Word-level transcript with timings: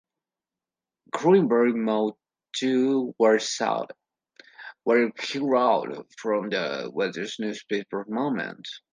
Greenberg 1.11 1.75
moved 1.75 2.15
to 2.55 3.13
Warsaw, 3.19 3.85
where 4.83 5.11
he 5.21 5.37
wrote 5.37 6.07
for 6.17 6.49
the 6.49 6.91
Yiddish 6.91 7.37
newspaper 7.37 8.03
"Moment". 8.09 8.67